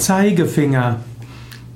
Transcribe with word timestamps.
Zeigefinger. 0.00 1.00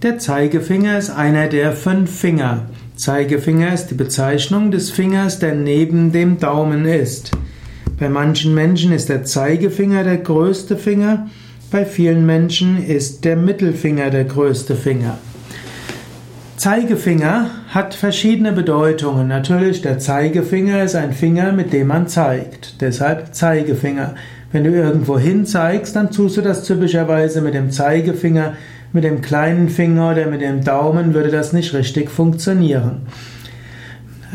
Der 0.02 0.18
Zeigefinger 0.18 0.96
ist 0.96 1.10
einer 1.10 1.46
der 1.46 1.72
fünf 1.72 2.10
Finger. 2.10 2.62
Zeigefinger 2.96 3.74
ist 3.74 3.88
die 3.88 3.96
Bezeichnung 3.96 4.70
des 4.70 4.90
Fingers, 4.90 5.40
der 5.40 5.54
neben 5.54 6.10
dem 6.10 6.38
Daumen 6.38 6.86
ist. 6.86 7.32
Bei 7.98 8.08
manchen 8.08 8.54
Menschen 8.54 8.92
ist 8.92 9.10
der 9.10 9.24
Zeigefinger 9.24 10.04
der 10.04 10.16
größte 10.16 10.78
Finger, 10.78 11.28
bei 11.70 11.84
vielen 11.84 12.24
Menschen 12.24 12.82
ist 12.82 13.26
der 13.26 13.36
Mittelfinger 13.36 14.08
der 14.08 14.24
größte 14.24 14.74
Finger. 14.74 15.18
Zeigefinger 16.56 17.50
hat 17.68 17.92
verschiedene 17.92 18.52
Bedeutungen. 18.52 19.28
Natürlich, 19.28 19.82
der 19.82 19.98
Zeigefinger 19.98 20.82
ist 20.82 20.94
ein 20.94 21.12
Finger, 21.12 21.52
mit 21.52 21.74
dem 21.74 21.88
man 21.88 22.08
zeigt. 22.08 22.80
Deshalb 22.80 23.34
Zeigefinger. 23.34 24.14
Wenn 24.54 24.62
du 24.62 24.70
irgendwo 24.70 25.18
hin 25.18 25.44
zeigst, 25.46 25.96
dann 25.96 26.12
tust 26.12 26.36
du 26.36 26.40
das 26.40 26.62
typischerweise 26.62 27.40
mit 27.40 27.54
dem 27.54 27.72
Zeigefinger, 27.72 28.52
mit 28.92 29.02
dem 29.02 29.20
kleinen 29.20 29.68
Finger 29.68 30.12
oder 30.12 30.26
mit 30.26 30.42
dem 30.42 30.62
Daumen 30.62 31.12
würde 31.12 31.32
das 31.32 31.52
nicht 31.52 31.74
richtig 31.74 32.08
funktionieren. 32.08 32.98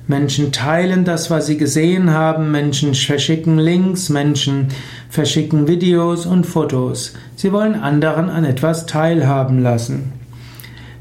Menschen 0.07 0.53
teilen 0.53 1.05
das, 1.05 1.31
was 1.31 1.47
sie 1.47 1.57
gesehen 1.57 2.11
haben, 2.11 2.51
Menschen 2.51 2.95
verschicken 2.95 3.59
Links, 3.59 4.11
Menschen 4.11 4.69
verschicken 5.15 5.69
Videos 5.69 6.27
und 6.27 6.45
Fotos. 6.45 7.15
Sie 7.37 7.53
wollen 7.53 7.77
anderen 7.77 8.29
an 8.29 8.45
etwas 8.45 8.87
teilhaben 8.87 9.63
lassen. 9.63 10.13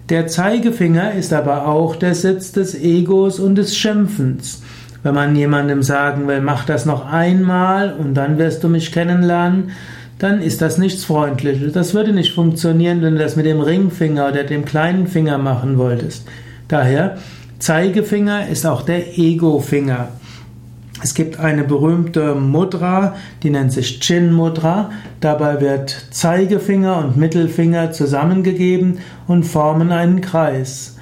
Der 0.09 0.28
Zeigefinger 0.28 1.14
ist 1.14 1.33
aber 1.33 1.67
auch 1.67 1.95
der 1.95 2.14
Sitz 2.14 2.52
des 2.52 2.75
Egos 2.75 3.39
und 3.39 3.55
des 3.55 3.75
Schimpfens. 3.75 4.61
Wenn 5.02 5.16
man 5.16 5.36
jemandem 5.36 5.81
sagen 5.81 6.28
will, 6.28 6.42
mach 6.42 6.64
das 6.64 6.86
noch 6.86 7.11
einmal 7.11 7.92
und 7.92 8.14
dann 8.14 8.38
wirst 8.38 8.64
du 8.64 8.70
mich 8.70 8.92
kennenlernen, 8.92 9.72
dann 10.20 10.42
ist 10.42 10.61
das 10.61 10.77
nichts 10.77 11.03
Freundliches. 11.05 11.73
Das 11.73 11.95
würde 11.95 12.14
nicht 12.14 12.36
funktionieren, 12.36 13.02
wenn 13.02 13.14
du 13.14 13.20
das 13.20 13.36
mit 13.36 13.48
dem 13.48 13.61
Ringfinger 13.61 14.27
oder 14.27 14.44
dem 14.44 14.64
kleinen 14.64 15.08
Finger 15.08 15.39
machen 15.39 15.80
wolltest. 15.80 16.27
Daher, 16.67 17.17
Zeigefinger 17.58 18.48
ist 18.48 18.67
auch 18.67 18.83
der 18.83 19.17
Ego-Finger. 19.17 20.09
Es 21.03 21.15
gibt 21.15 21.37
eine 21.37 21.65
berühmte 21.65 22.33
Mudra, 22.33 23.15
die 23.43 23.49
nennt 23.49 23.73
sich 23.73 23.99
Chin 23.99 24.31
Mudra. 24.31 24.89
Dabei 25.19 25.59
wird 25.59 25.89
Zeigefinger 26.11 26.97
und 26.97 27.17
Mittelfinger 27.17 27.91
zusammengegeben 27.91 28.99
und 29.27 29.43
formen 29.43 29.91
einen 29.91 30.21
Kreis. 30.21 30.95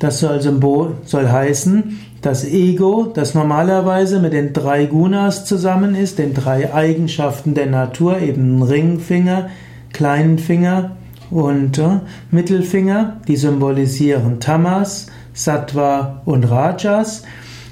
Das 0.00 0.18
soll, 0.18 0.40
Symbol, 0.40 0.96
soll 1.04 1.28
heißen, 1.28 2.00
das 2.22 2.44
Ego, 2.44 3.12
das 3.14 3.34
normalerweise 3.34 4.18
mit 4.18 4.32
den 4.32 4.52
drei 4.52 4.86
Gunas 4.86 5.44
zusammen 5.44 5.94
ist, 5.94 6.18
den 6.18 6.34
drei 6.34 6.74
Eigenschaften 6.74 7.54
der 7.54 7.66
Natur, 7.66 8.18
eben 8.18 8.60
Ringfinger, 8.64 9.48
kleinen 9.92 10.38
Finger 10.38 10.96
und 11.30 11.78
äh, 11.78 12.00
Mittelfinger, 12.32 13.20
die 13.28 13.36
symbolisieren 13.36 14.40
Tamas, 14.40 15.06
Sattva 15.34 16.22
und 16.24 16.50
Rajas. 16.50 17.22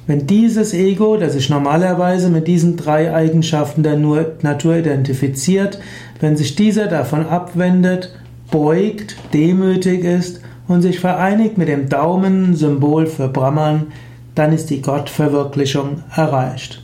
Wenn 0.09 0.27
dieses 0.27 0.73
Ego, 0.73 1.19
das 1.19 1.35
sich 1.35 1.51
normalerweise 1.51 2.31
mit 2.31 2.49
diesen 2.49 2.79
drei 2.79 3.15
Eigenschaften 3.15 3.83
der 3.83 3.99
Natur 3.99 4.77
identifiziert, 4.77 5.79
wenn 6.19 6.35
sich 6.35 6.57
dieser 6.57 6.87
davon 6.87 7.27
abwendet, 7.27 8.19
beugt, 8.51 9.17
demütig 9.35 10.05
ist 10.05 10.41
und 10.67 10.81
sich 10.81 10.99
vereinigt 10.99 11.59
mit 11.59 11.69
dem 11.69 11.91
Daumen, 11.91 12.57
Symbol 12.57 13.07
für 13.07 13.29
Brahman, 13.29 13.89
dann 14.35 14.55
ist 14.55 14.71
die 14.71 14.81
Gottverwirklichung 14.81 16.03
erreicht. 16.17 16.83